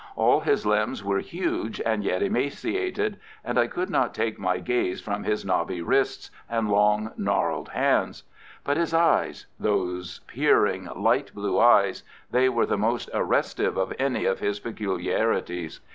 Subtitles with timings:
[0.15, 4.99] All his limbs were huge and yet emaciated, and I could not take my gaze
[4.99, 8.23] from his knobby wrists, and long, gnarled hands.
[8.63, 14.59] But his eyes—those peering light blue eyes—they were the most arrestive of any of his
[14.59, 15.81] peculiarities.